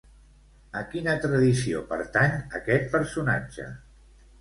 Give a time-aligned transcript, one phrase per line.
[0.81, 3.73] A quina tradició pertany aquest personatge?